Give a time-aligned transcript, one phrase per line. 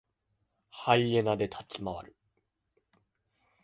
[0.71, 2.15] ハイエナで立ち回る。